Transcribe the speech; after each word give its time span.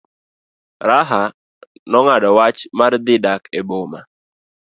Raha 0.87 1.23
nong'ado 1.91 2.29
wach 2.37 2.59
mar 2.77 2.93
dhi 3.05 3.15
dak 3.25 3.41
e 3.57 3.61
boma. 3.69 3.99